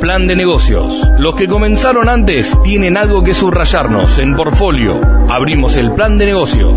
[0.00, 1.06] Plan de negocios.
[1.18, 4.98] Los que comenzaron antes tienen algo que subrayarnos en portfolio.
[5.28, 6.72] Abrimos el plan de negocio.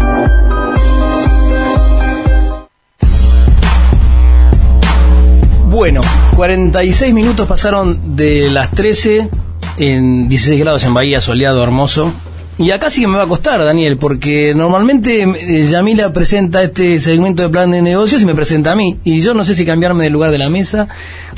[5.69, 6.01] Bueno,
[6.35, 9.29] 46 minutos pasaron de las 13
[9.77, 12.11] en 16 grados en Bahía, soleado, hermoso.
[12.59, 16.99] Y acá sí que me va a costar, Daniel, porque normalmente eh, Yamila presenta este
[16.99, 18.99] segmento de plan de negocios y me presenta a mí.
[19.05, 20.89] Y yo no sé si cambiarme del lugar de la mesa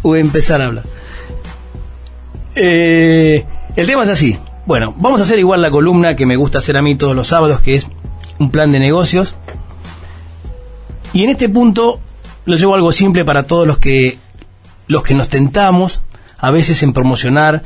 [0.02, 0.84] o empezar a hablar.
[2.56, 4.40] Eh, el tema es así.
[4.66, 7.28] Bueno, vamos a hacer igual la columna que me gusta hacer a mí todos los
[7.28, 7.88] sábados, que es
[8.40, 9.36] un plan de negocios.
[11.14, 12.00] Y en este punto
[12.46, 14.18] lo llevo algo simple para todos los que
[14.88, 16.02] los que nos tentamos
[16.40, 17.62] a veces en promocionar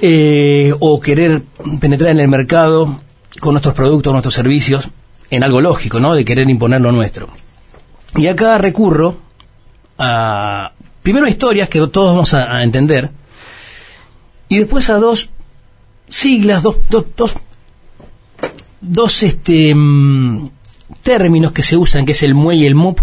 [0.00, 1.42] eh, o querer
[1.80, 3.00] penetrar en el mercado
[3.38, 4.88] con nuestros productos, nuestros servicios,
[5.30, 6.14] en algo lógico, ¿no?
[6.14, 7.28] De querer imponer lo nuestro.
[8.16, 9.18] Y acá recurro
[9.98, 13.10] a, primero historias que todos vamos a, a entender,
[14.48, 15.30] y después a dos
[16.08, 17.32] siglas, dos, dos, dos,
[18.80, 20.50] dos este, mm,
[21.02, 23.00] términos que se usan, que es el MUE y el MUP,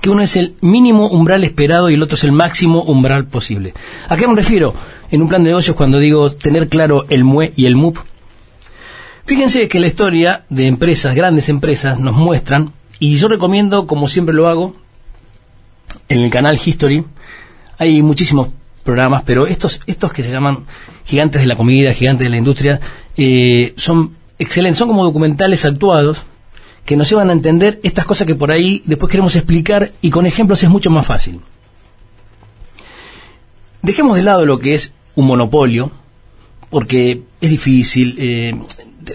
[0.00, 3.74] que uno es el mínimo umbral esperado y el otro es el máximo umbral posible.
[4.08, 4.74] ¿A qué me refiero
[5.10, 7.98] en un plan de negocios cuando digo tener claro el MUE y el MUP?
[9.24, 14.34] Fíjense que la historia de empresas, grandes empresas, nos muestran, y yo recomiendo, como siempre
[14.34, 14.74] lo hago,
[16.08, 17.04] en el canal History,
[17.78, 18.48] hay muchísimos
[18.84, 20.66] programas, pero estos, estos que se llaman
[21.04, 22.80] gigantes de la comida, gigantes de la industria,
[23.16, 26.22] eh, son excelentes, son como documentales actuados
[26.84, 30.26] que nos llevan a entender estas cosas que por ahí después queremos explicar y con
[30.26, 31.40] ejemplos es mucho más fácil.
[33.82, 35.90] Dejemos de lado lo que es un monopolio,
[36.70, 38.54] porque es difícil, eh,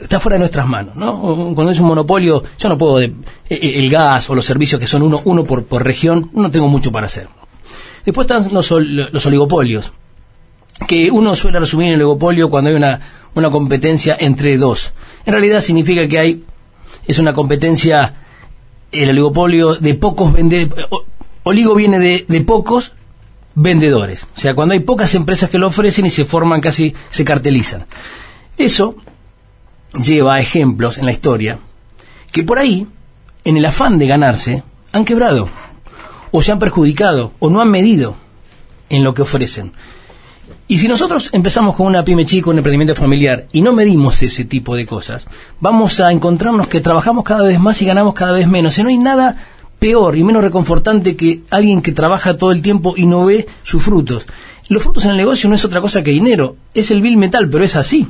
[0.01, 1.53] está fuera de nuestras manos, ¿no?
[1.55, 3.13] Cuando es un monopolio, yo no puedo, de,
[3.49, 6.67] eh, el gas o los servicios que son uno, uno por, por región, no tengo
[6.67, 7.27] mucho para hacer.
[8.05, 9.93] Después están los, los oligopolios,
[10.87, 12.99] que uno suele resumir el oligopolio cuando hay una,
[13.33, 14.93] una competencia entre dos.
[15.25, 16.43] En realidad significa que hay,
[17.07, 18.13] es una competencia,
[18.91, 20.85] el oligopolio de pocos vendedores,
[21.43, 22.93] oligo viene de, de pocos
[23.55, 24.27] vendedores.
[24.35, 27.85] O sea, cuando hay pocas empresas que lo ofrecen y se forman casi, se cartelizan.
[28.57, 28.95] Eso
[30.03, 31.59] lleva a ejemplos en la historia
[32.31, 32.85] que por ahí,
[33.45, 35.49] en el afán de ganarse, han quebrado,
[36.31, 38.15] o se han perjudicado, o no han medido
[38.89, 39.71] en lo que ofrecen.
[40.67, 44.43] Y si nosotros empezamos con una pyme chica, un emprendimiento familiar, y no medimos ese
[44.43, 45.27] tipo de cosas,
[45.61, 48.77] vamos a encontrarnos que trabajamos cada vez más y ganamos cada vez menos.
[48.77, 49.37] Y no hay nada
[49.85, 53.83] peor y menos reconfortante que alguien que trabaja todo el tiempo y no ve sus
[53.83, 54.25] frutos.
[54.67, 57.47] Los frutos en el negocio no es otra cosa que dinero, es el bill metal,
[57.51, 58.07] pero es así.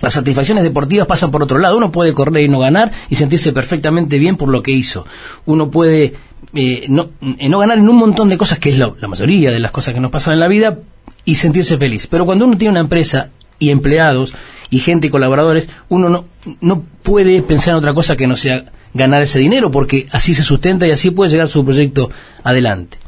[0.00, 1.76] Las satisfacciones deportivas pasan por otro lado.
[1.76, 5.04] Uno puede correr y no ganar y sentirse perfectamente bien por lo que hizo.
[5.44, 6.14] Uno puede
[6.54, 9.60] eh, no, eh, no, ganar en un montón de cosas, que es la mayoría de
[9.60, 10.78] las cosas que nos pasan en la vida,
[11.26, 12.06] y sentirse feliz.
[12.06, 14.32] Pero cuando uno tiene una empresa y empleados
[14.70, 16.24] y gente y colaboradores, uno no,
[16.62, 18.64] no puede pensar en otra cosa que no sea
[18.94, 22.10] ganar ese dinero, porque así se sustenta y así puede llegar su proyecto
[22.42, 22.98] adelante.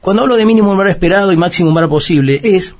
[0.00, 2.74] Cuando hablo de mínimo umbral esperado y máximo umbral posible, es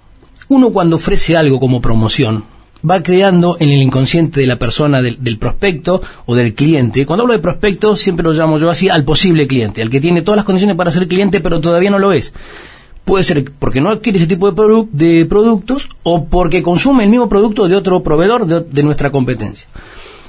[0.49, 2.45] uno cuando ofrece algo como promoción,
[2.89, 7.05] va creando en el inconsciente de la persona, del, prospecto o del cliente.
[7.05, 10.23] Cuando hablo de prospecto, siempre lo llamo yo así al posible cliente, al que tiene
[10.23, 12.33] todas las condiciones para ser cliente, pero todavía no lo es.
[13.05, 17.11] Puede ser porque no adquiere ese tipo de, produ de productos o porque consume el
[17.11, 19.69] mismo producto de otro proveedor de nuestra competencia.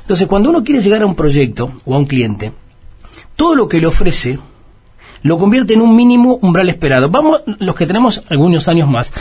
[0.02, 2.52] Entonces, cuando uno quiere llegar a un proyecto o a un cliente,
[3.36, 4.40] todo lo que le ofrece
[5.24, 7.10] lo convierte en un mínimo umbral esperado.
[7.10, 9.14] Vamos, los que tenemos algunos años más,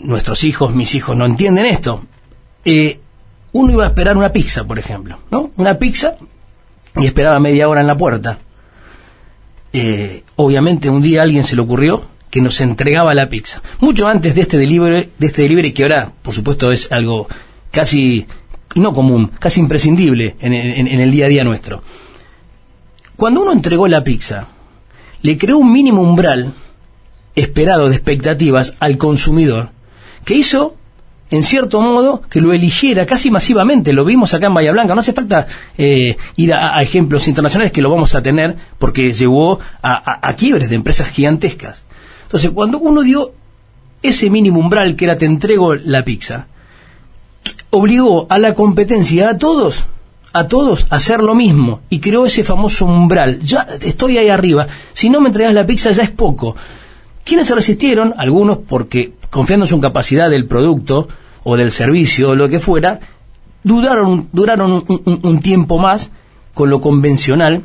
[0.00, 2.02] nuestros hijos, mis hijos, no entienden esto.
[2.64, 3.00] Eh,
[3.52, 5.50] uno iba a esperar una pizza, por ejemplo, ¿no?
[5.56, 6.16] Una pizza
[6.96, 8.38] y esperaba media hora en la puerta.
[9.72, 13.62] Eh, obviamente un día a alguien se le ocurrió que nos entregaba la pizza.
[13.80, 17.26] Mucho antes de este delivery, de este delivery que ahora, por supuesto, es algo
[17.70, 18.26] casi
[18.74, 21.82] no común, casi imprescindible en, el día a día nuestro.
[23.16, 24.48] Cuando uno entregó la pizza,
[25.22, 26.54] le creó un mínimo umbral
[27.34, 29.70] esperado de expectativas al consumidor
[30.24, 30.76] que hizo
[31.30, 33.92] en cierto modo, que lo eligiera casi masivamente.
[33.92, 34.96] Lo vimos acá en Bahía Blanca.
[34.96, 35.46] No hace falta
[35.78, 40.34] eh, ir a, ejemplos internacionales que lo vamos a tener porque llevó a, a, a,
[40.34, 41.84] quiebres de empresas gigantescas.
[42.24, 43.32] Entonces, cuando uno dio
[44.02, 46.48] ese mínimo umbral que era te entrego la pizza,
[47.70, 49.86] obligó a la competencia, a todos,
[50.32, 53.40] a todos a hacer lo mismo y creó ese famoso umbral.
[53.40, 54.66] Ya estoy ahí arriba.
[54.92, 56.56] Si no me entregas la pizza ya es poco.
[57.24, 58.14] ¿Quiénes se resistieron?
[58.16, 61.08] Algunos porque confiando en su capacidad del producto
[61.44, 63.00] o del servicio o lo que fuera,
[63.62, 66.10] duraron, duraron un tiempo más
[66.54, 67.62] con lo convencional,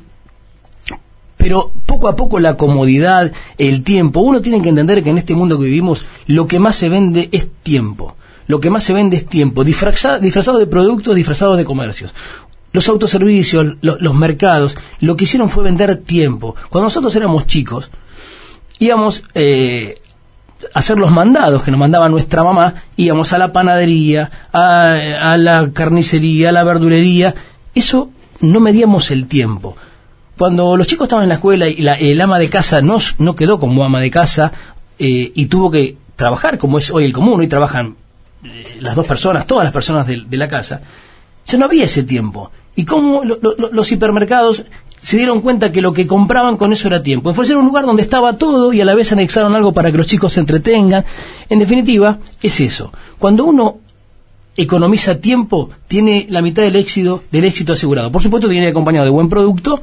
[1.37, 5.35] pero poco a poco la comodidad, el tiempo, uno tiene que entender que en este
[5.35, 8.15] mundo que vivimos lo que más se vende es tiempo.
[8.47, 12.13] Lo que más se vende es tiempo, disfrazado, disfrazado de productos, disfrazados de comercios.
[12.71, 16.55] Los autoservicios, los mercados, lo que hicieron fue vender tiempo.
[16.69, 17.89] Cuando nosotros éramos chicos,
[18.79, 20.01] íbamos eh,
[20.73, 25.69] a hacer los mandados que nos mandaba nuestra mamá, íbamos a la panadería, a, la
[25.71, 27.33] carnicería, a la verdulería.
[27.73, 28.09] Eso
[28.41, 29.75] no medíamos el tiempo.
[30.37, 33.35] Cuando los chicos estaban en la escuela y la, el ama de casa no, no
[33.35, 34.51] quedó como ama de casa
[34.99, 37.95] eh, y tuvo que trabajar como es hoy el común, hoy trabajan
[38.45, 40.81] eh, las dos personas, todas las personas de, la casa,
[41.45, 42.51] ya no había ese tiempo.
[42.75, 44.65] Y cómo los hipermercados
[44.97, 47.33] se dieron cuenta que lo que compraban con eso era tiempo.
[47.33, 50.07] Fue un lugar donde estaba todo y a la vez anexaron algo para que los
[50.07, 51.05] chicos se entretengan.
[51.47, 52.91] En definitiva, es eso.
[53.17, 53.79] Cuando uno
[54.57, 58.11] economiza tiempo, tiene la mitad del éxito, del éxito asegurado.
[58.11, 59.81] Por supuesto, tiene acompañado de buen producto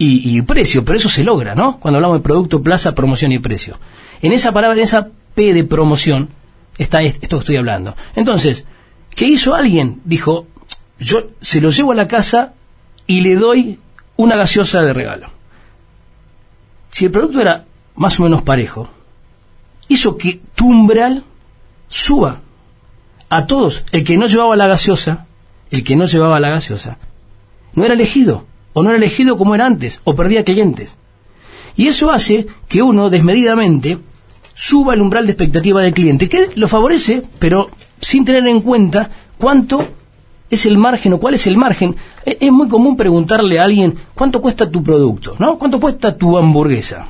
[0.00, 1.78] y, precio, pero eso se logra, ¿no?
[1.80, 3.78] Cuando hablamos de producto, plaza, promoción y precio.
[4.22, 6.28] En esa palabra, en esa P de promoción,
[6.78, 7.94] está esto que estoy hablando.
[8.14, 8.64] Entonces,
[9.10, 10.00] ¿qué hizo alguien?
[10.04, 10.46] Dijo,
[10.98, 12.54] yo se lo llevo a la casa
[13.06, 13.78] y le doy
[14.16, 15.30] una gaseosa de regalo.
[16.90, 17.66] Si el producto era
[17.96, 18.88] más o menos parejo,
[19.88, 21.24] hizo que tu umbral
[21.88, 22.40] suba
[23.28, 23.84] a todos.
[23.92, 25.26] El que no llevaba la gaseosa,
[25.70, 26.98] el que no llevaba la gaseosa,
[27.74, 30.96] no era elegido, o no era elegido como era antes, o perdía clientes.
[31.76, 33.98] Y eso hace que uno desmedidamente
[34.58, 37.70] suba el umbral de expectativa del cliente, que lo favorece, pero
[38.00, 39.08] sin tener en cuenta
[39.38, 39.86] cuánto
[40.50, 41.94] es el margen o cuál es el margen.
[42.26, 45.56] E, es, muy común preguntarle a alguien cuánto cuesta tu producto, ¿no?
[45.58, 47.06] ¿Cuánto cuesta tu hamburguesa?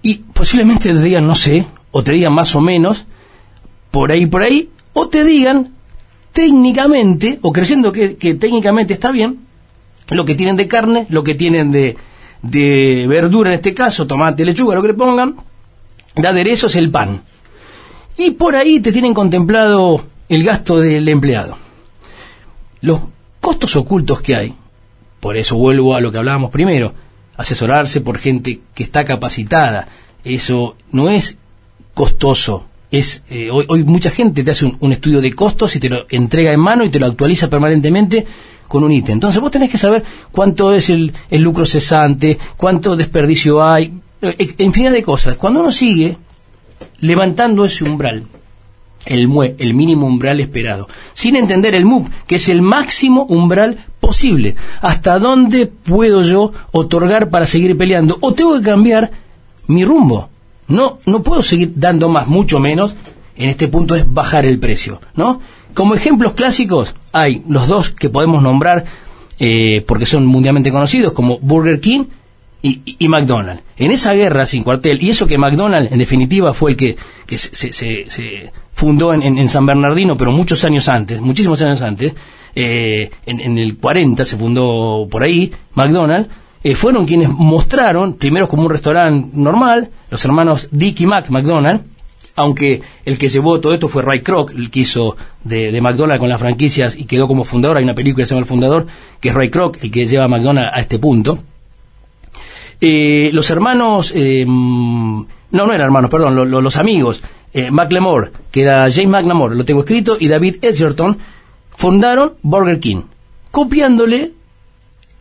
[0.00, 3.04] Y posiblemente te digan, no sé, o te digan más o menos,
[3.90, 5.74] por ahí, por ahí, o te digan
[6.32, 9.40] técnicamente, o creyendo que, técnicamente está bien,
[10.08, 11.98] lo que tienen de carne, lo que tienen de,
[12.40, 15.36] de verdura en este caso, tomate, lechuga, lo que le pongan,
[16.14, 17.22] de aderezo es el pan.
[18.16, 21.56] Y por ahí te tienen contemplado el gasto del empleado.
[22.80, 23.00] Los
[23.40, 24.54] costos ocultos que hay,
[25.20, 26.94] por eso vuelvo a lo que hablábamos primero,
[27.36, 29.88] asesorarse por gente que está capacitada,
[30.24, 31.38] eso no es
[31.94, 36.06] costoso, es eh, hoy, mucha gente te hace un, estudio de costos y te lo
[36.10, 38.26] entrega en mano y te lo actualiza permanentemente
[38.66, 39.14] con un ítem.
[39.14, 43.92] Entonces vos tenés que saber cuánto es el, el lucro cesante, cuánto desperdicio hay,
[44.58, 45.36] infinidad de cosas.
[45.36, 46.16] Cuando uno sigue
[47.00, 48.24] levantando ese umbral,
[49.06, 53.78] el MUE, el mínimo umbral esperado, sin entender el MUP, que es el máximo umbral
[54.00, 54.54] posible.
[54.80, 58.18] ¿Hasta dónde puedo yo otorgar para seguir peleando?
[58.20, 59.10] ¿O tengo que cambiar
[59.66, 60.28] mi rumbo?
[60.68, 62.94] No, no puedo seguir dando más, mucho menos.
[63.36, 65.40] En este punto es bajar el precio, ¿no?
[65.72, 68.84] Como ejemplos clásicos hay los dos que podemos nombrar
[69.38, 72.04] eh, porque son mundialmente conocidos como Burger King
[72.62, 73.62] y, McDonald's.
[73.76, 76.96] En esa guerra sin cuartel, y eso que McDonald's en definitiva fue el que,
[77.36, 82.14] se, fundó en, San Bernardino, pero muchos años antes, muchísimos años antes,
[82.54, 86.30] eh, en, el 40 se fundó por ahí McDonald's,
[86.64, 91.82] eh, fueron quienes mostraron, primero como un restaurante normal, los hermanos Dick y Mac McDonald,
[92.34, 96.20] aunque el que llevó todo esto fue Ray Kroc, el que hizo de, de, McDonald's
[96.20, 98.86] con las franquicias y quedó como fundador, hay una película que se llama El Fundador,
[99.20, 101.40] que es Ray Kroc, el que lleva a McDonald's a este punto.
[102.80, 108.90] Eh, los hermanos, eh, no, no eran hermanos, perdón, los amigos, eh, McLemore, que era
[108.90, 111.18] James McLemore, lo tengo escrito, y David Edgerton,
[111.70, 113.02] fundaron Burger King,
[113.50, 114.32] copiándole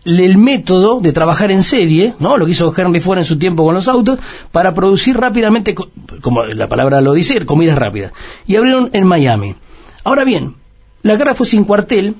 [0.05, 2.37] el método de trabajar en serie, ¿no?
[2.37, 4.19] Lo que hizo Henry Ford en su tiempo con los autos,
[4.51, 5.75] para producir rápidamente,
[6.21, 8.13] como la palabra lo dice, comidas rápidas.
[8.45, 9.55] Y abrieron en Miami.
[10.03, 10.55] Ahora bien,
[11.01, 12.15] la guerra fue sin cuartel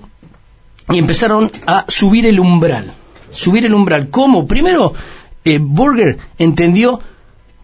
[0.89, 2.94] y empezaron a subir el umbral.
[3.32, 4.10] Subir el umbral.
[4.10, 4.46] ¿Cómo?
[4.48, 4.94] Primero,
[5.48, 7.00] eh, Burger entendió,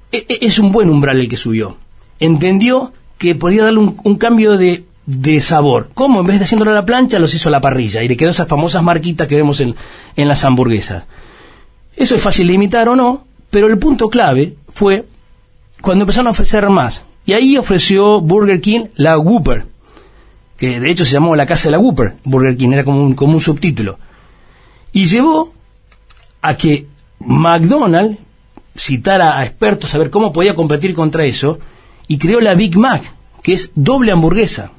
[0.10, 1.76] e, e, es un buen umbral el que subió,
[2.18, 4.86] entendió que podía darle un, cambio de,
[5.42, 5.90] sabor.
[5.94, 6.22] ¿Cómo?
[6.22, 8.30] En vez de haciéndolo a la plancha, los hizo a la parrilla y le quedó
[8.30, 9.76] esas famosas marquitas que vemos en,
[10.16, 11.08] en las hamburguesas.
[11.94, 15.06] Eso es fácil de imitar o no, pero el punto clave fue
[15.82, 17.04] cuando empezaron a ofrecer más.
[17.26, 19.66] Y ahí ofreció Burger King la Whopper,
[20.56, 23.14] que de hecho se llamó la casa de la Whopper, Burger King, era como un,
[23.14, 24.00] como un subtítulo.
[24.94, 25.52] Y llevó
[26.42, 26.88] a que
[27.26, 28.20] McDonald's
[28.76, 31.60] citara a expertos a ver cómo podía competir contra eso
[32.08, 33.04] y creó la Big Mac,
[33.42, 34.72] que es doble hamburguesa.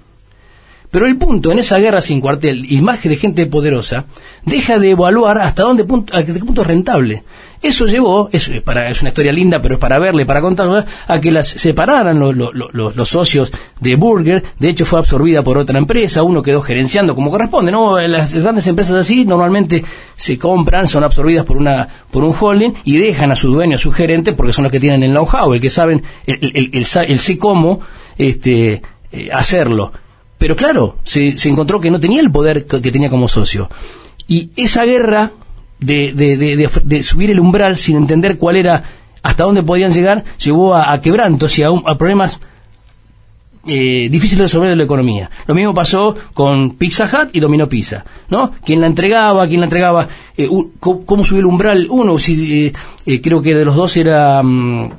[0.94, 4.04] Pero el punto en esa guerra sin cuartel y más de gente poderosa,
[4.44, 7.24] deja de evaluar hasta dónde punto, a qué punto es rentable.
[7.60, 11.18] Eso llevó, es, para, es una historia linda, pero es para verle, para contarla, a
[11.18, 14.44] que las separaran los, los, los, socios de Burger.
[14.56, 16.22] De hecho, fue absorbida por otra empresa.
[16.22, 17.72] Uno quedó gerenciando como corresponde.
[17.72, 18.00] ¿no?
[18.00, 19.84] Las grandes empresas así normalmente
[20.14, 23.80] se compran, son absorbidas por, una, por un holding y dejan a su dueño, a
[23.80, 26.86] su gerente, porque son los que tienen el know-how, el que saben, el, el, el,
[27.08, 27.80] el sé cómo
[28.16, 29.90] este, eh, hacerlo.
[30.38, 33.70] Pero claro, se, se encontró que no tenía el poder que tenía como socio.
[34.26, 35.32] Y esa guerra
[35.80, 38.82] de, de, de, subir el umbral sin entender cuál era,
[39.22, 42.40] hasta dónde podían llegar, llevó a, quebrantos y a, problemas
[43.66, 45.30] eh, difíciles de resolver de la economía.
[45.46, 48.52] Lo mismo pasó con Pizza Hut y Domino Pizza, ¿no?
[48.64, 49.46] ¿Quién la entregaba?
[49.46, 50.08] ¿Quién la entregaba?
[50.36, 50.48] Eh,
[50.80, 51.86] ¿Cómo subió el umbral?
[51.90, 52.72] Uno, si,
[53.06, 54.90] eh, creo que de los dos era mm,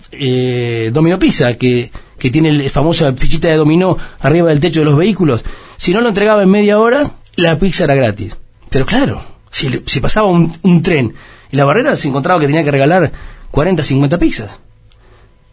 [0.92, 1.90] Domino Pizza, que,
[2.26, 5.46] que tiene la famosa fichita de dominó arriba del techo de los vehículos.
[5.78, 8.36] Si no lo entregaba en media hora, la pizza era gratis.
[8.72, 11.14] Pero claro, si, pasaba un, tren
[11.52, 13.12] y la barrera se encontraba que tenía que regalar
[13.52, 14.60] 40, 50 pizzas.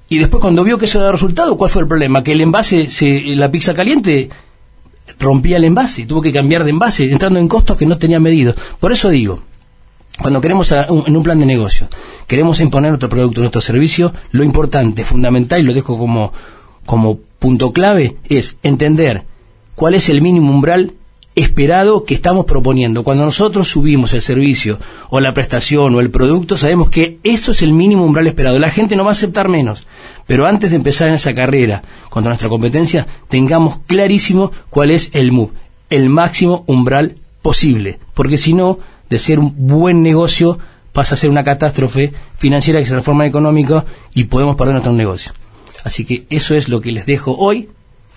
[0.08, 2.22] Y después cuando vio que eso daba resultado, ¿cuál fue el problema?
[2.22, 4.30] Que el envase, se, la pizza caliente
[5.18, 8.54] rompía el envase, tuvo que cambiar de envase, entrando en costos que no tenía medido.
[8.80, 9.42] Por eso digo,
[10.22, 11.86] cuando queremos en un plan de negocio,
[12.26, 16.32] queremos imponer nuestro producto, nuestro servicio, lo importante, fundamental, y lo dejo como,
[16.86, 19.24] como punto clave, es entender
[19.74, 20.94] cuál es el mínimo umbral
[21.34, 23.04] esperado que estamos proponiendo.
[23.04, 24.78] Cuando nosotros subimos el servicio
[25.10, 28.58] o la prestación o el producto, sabemos que eso es el mínimo umbral esperado.
[28.58, 29.86] La gente no va a aceptar menos.
[30.26, 35.32] Pero antes de empezar en esa carrera contra nuestra competencia, tengamos clarísimo cuál es el
[35.32, 35.50] MUV,
[35.90, 37.98] el máximo umbral posible.
[38.14, 40.58] Porque si no, de ser un buen negocio,
[40.92, 43.84] pasa a ser una catástrofe financiera que se transforma en económica
[44.14, 45.32] y podemos perder nuestro negocio.
[45.84, 47.68] Así que eso es lo que les dejo hoy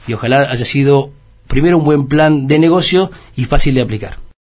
[0.08, 1.12] y ojalá haya sido
[1.48, 4.25] primero un buen plan de negocio y fácil de aplicar.